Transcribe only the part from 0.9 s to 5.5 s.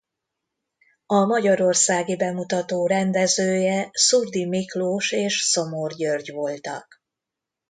A magyarországi bemutató rendezője Szurdi Miklós és